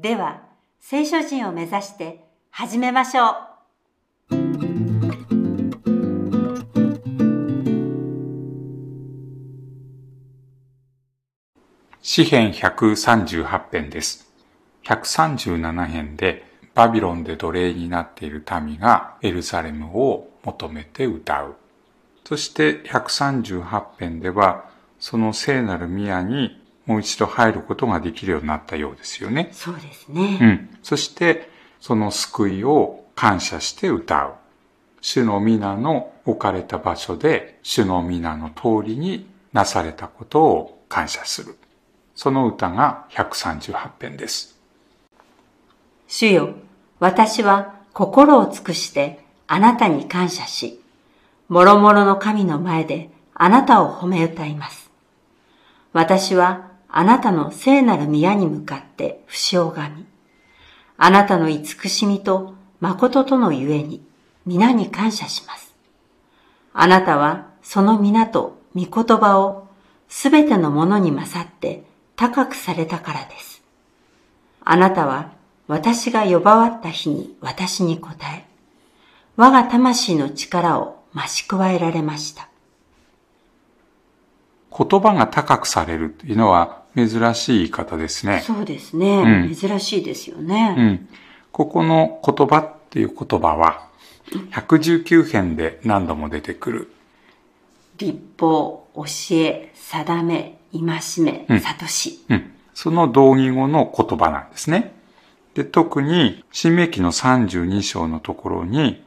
[0.00, 0.42] では、
[0.78, 3.34] 聖書人を目指して始めましょう。
[12.00, 14.32] 詩編138編です。
[14.84, 16.44] 137編で
[16.74, 21.56] バビロンで奴隷になっている民がエルサレムを求めて歌う。
[22.24, 24.70] そして138編では
[25.00, 26.57] その聖なる宮に
[26.88, 29.50] もう一度入ることができるようになったようですよね。
[29.52, 30.38] そうですね。
[30.40, 30.78] うん。
[30.82, 34.34] そしてその救いを感謝して歌う。
[35.02, 41.56] 主の皆の置かれた場所で主の皆の通りになされたことを感謝する。
[42.14, 44.58] その歌が138編です。
[46.06, 46.54] 主よ、
[47.00, 50.80] 私は心を尽くしてあなたに感謝し、
[51.50, 54.90] もろもろの神の前であなたを褒め歌います。
[55.92, 60.06] 私はあなたの聖なる宮に向かって節を拝み、
[60.96, 64.02] あなたの慈しみと誠とのゆえに
[64.46, 65.74] 皆に感謝します。
[66.72, 69.68] あなたはその皆と御言葉を
[70.08, 71.84] すべてのものに勝って
[72.16, 73.62] 高くされたからです。
[74.64, 75.32] あなたは
[75.66, 78.46] 私が呼ばわった日に私に答え、
[79.36, 82.48] 我が魂の力を増し加えられました。
[84.70, 88.42] 言葉が高くされるというのは珍しい方ですね。
[88.44, 89.46] そうですね。
[89.46, 90.70] うん珍しいですようね。
[90.70, 91.08] ん。
[91.52, 93.88] ここの言葉っていう言葉は
[94.52, 96.92] 119編で何度も出てくる
[97.98, 100.82] 立法、教え、定め、戒
[101.24, 102.24] め、うん悟し。
[102.28, 102.52] うん。
[102.72, 104.94] その同義語の言葉なんですね。
[105.54, 109.02] で、特に、新明記の32章のところに、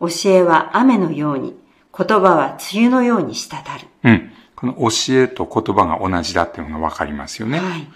[0.00, 1.56] 教えは雨のように、
[1.96, 3.88] 言葉は梅雨のように滴る。
[4.04, 4.32] うん。
[4.60, 4.88] この教
[5.22, 7.58] えと言葉が同じだっていうのがわかりますよね。
[7.58, 7.88] はい。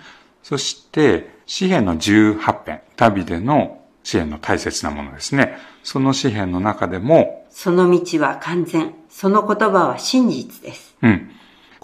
[0.43, 5.59] そして、詩篇の18編、ダビデの詩篇の大切なものですね。
[5.83, 8.95] その詩篇の中でも、その道は完全。
[9.11, 10.97] その言葉は真実です。
[11.03, 11.31] うん。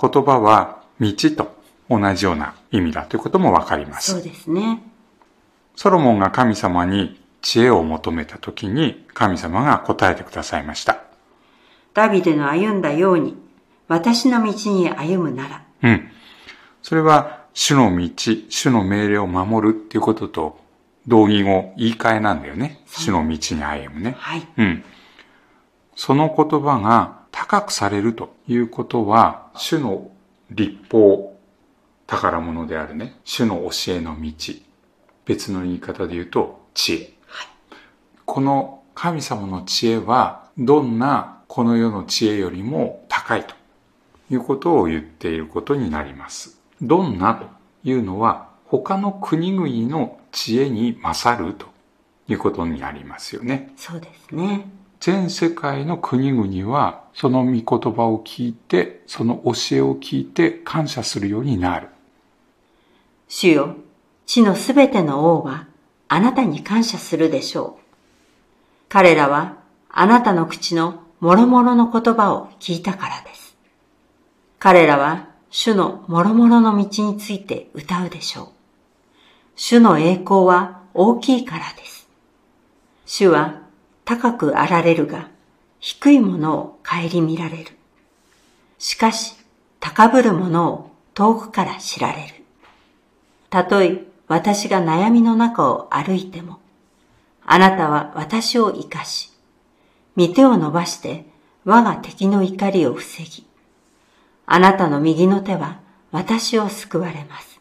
[0.01, 1.55] 言葉は道と
[1.91, 4.12] 同じような意味だということもわかります。
[4.12, 4.83] そうですね。
[5.77, 11.03] ソロモンが神様に知恵を求めたときに神様が答えてくださいました。
[11.95, 13.37] ダビデの歩んだように、
[13.91, 16.09] 私の道に歩むなら、うん。
[16.81, 18.09] それは主の道、
[18.49, 20.61] 主の命令を守るっていうことと
[21.09, 22.84] 同義語、言い換えなんだよね。
[22.87, 24.15] 主の道に歩むね。
[24.17, 24.47] はい。
[24.59, 24.84] うん。
[25.97, 30.12] その言葉が高くされるということは、主の
[30.53, 31.37] 立法、
[32.06, 33.17] 宝物であるね。
[33.25, 34.33] 主の教えの道。
[35.25, 37.12] 別の言い方で言うと、知恵。
[38.25, 43.59] この神様の知恵は、どんなこの世の知恵よりも高いと
[44.31, 46.61] いうことを言っていることになります。
[46.81, 47.47] どんなと
[47.85, 51.67] いうのは、他の国々の知恵に勝ると
[52.29, 53.73] いうことになりますよね。
[53.77, 54.71] そうですね。
[55.01, 61.89] 全世界の国々はその御言葉を聞いて、その教えを聞いて感謝するようになる。
[63.27, 63.77] 主よ、
[64.27, 65.67] 地のすべての王は
[66.09, 67.83] あなたに感謝するでしょう。
[68.89, 69.57] 彼らは
[69.89, 73.50] あなたの口の諸々の言葉を聞いたからです。
[74.60, 78.48] 彼らは主の諸々の道について歌うでしょう。
[79.56, 82.06] 主の栄光は大きいからです。
[83.06, 83.62] 主は
[84.04, 85.31] 高くあられるが、
[85.78, 87.70] 低いものを顧みられる。
[88.78, 89.34] しかし、
[89.81, 92.35] 高ぶる者を遠くから知られる。
[93.49, 96.61] たとえ私が悩みの中を歩いても、
[97.46, 99.32] あなたは私を生かし、
[100.19, 101.25] 御手を伸ばして
[101.64, 103.46] 我が敵の怒りを防ぎ、
[104.52, 105.79] あなたの右の手は
[106.11, 107.61] 私を救われます。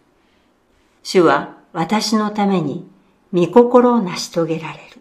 [1.04, 2.90] 主は私のために
[3.32, 5.00] 御心を成し遂げられる。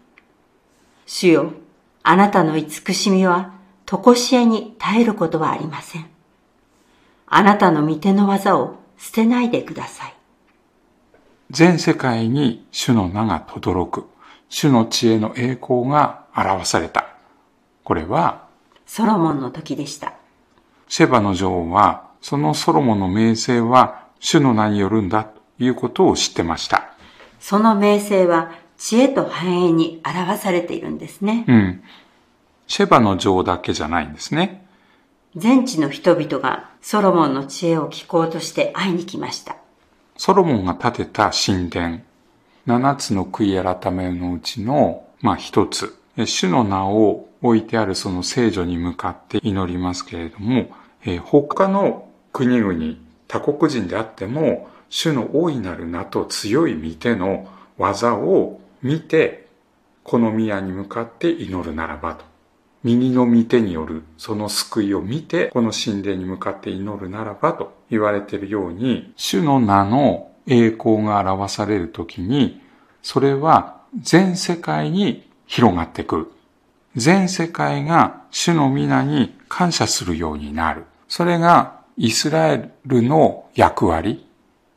[1.06, 1.52] 主よ、
[2.02, 3.55] あなたの慈しみは
[3.87, 6.11] とこしえに耐えることはありません。
[7.26, 10.14] あなたの御手の技を捨てないでください。
[11.50, 14.05] 全世界に主の名が轟く。
[14.50, 17.14] 主の知恵の栄光が表された。
[17.82, 18.46] これは、
[18.85, 20.18] ソロモンの時でした。
[20.88, 26.93] シェバの女王は、そのソロモンの名声は主の名によるんだということを知ってました。
[27.40, 31.44] その名声は知恵と繁栄に表されているんですね。
[31.46, 31.82] うん。
[32.67, 34.67] シェバの女王だけじゃないんですね。
[35.37, 39.56] 全地の人々がソロモンの知恵を聞こうとして会いに来ました。
[40.17, 42.00] ソロモンが建てた神殿、
[42.67, 50.69] 七つの悔い改めのうちの、まあ一つ、え主の名を置いてあるその聖女に向かって祈りますけれども、
[51.05, 52.97] えー他の国々、
[53.27, 59.49] 他国人であっても、主の大いなる名と強い御手の技を見て、
[60.03, 62.25] この宮に向かって祈るならばと。
[62.85, 72.61] 右の御手によるその救いを見て、この神殿に向かって祈るならばと言われているように、主の名の栄光が表されるときに、
[73.03, 76.27] それは全世界に広がってくる。
[76.97, 80.85] 全世界が主の皆に感謝するようになる。
[81.09, 84.27] それがイスラエルの役割、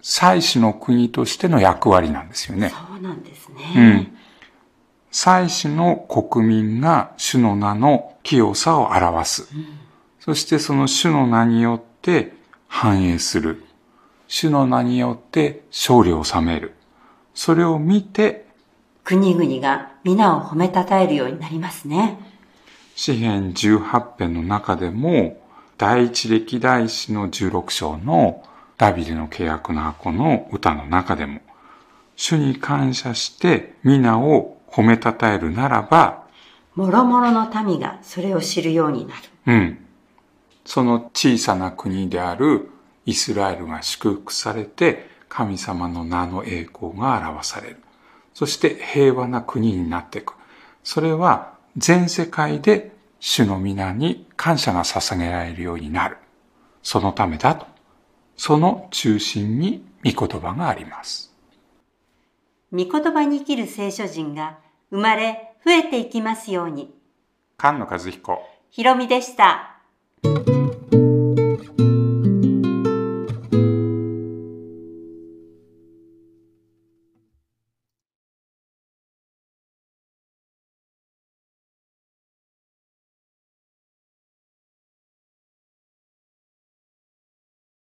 [0.02, 2.70] 祭司の国としての役割なんですよね。
[2.70, 3.90] そうなんですうね。
[3.92, 4.18] ん。
[5.12, 9.48] 祭司の国民が主の名の清さを表す。
[10.20, 12.34] そしてその主の名によって
[12.68, 13.64] 繁栄する。
[14.28, 16.74] 主の名によって勝利を収める。
[17.34, 18.48] それを見て、
[19.04, 22.31] 国々が皆を褒めたたえるようになりますね。
[23.02, 25.42] 詩編18編の中でも、
[25.80, 28.44] 第一歴代史の16章の
[28.78, 31.42] ダビデの契約の箱の歌の中でも、
[32.16, 36.28] 主に感謝して皆を褒めたたえるならば、
[36.76, 39.22] もろもろの民がそれを知るようになる。
[39.48, 39.78] うん。
[40.64, 42.70] その小さな国である
[43.08, 47.78] イスラエルが祝福されて、神様の名の栄光が表される。
[48.36, 50.36] そして平和な国になっていく。
[50.84, 56.18] それは全世界で主の皆に感謝が捧げられるようになる。
[56.84, 57.68] そのためだと。
[58.36, 61.34] その中心に御言葉があります。
[62.72, 64.58] 御言葉に生きる聖書人が
[64.90, 66.94] 生まれ増えていきますように。
[67.60, 68.42] 菅野和彦。
[68.72, 69.78] ひろみでした。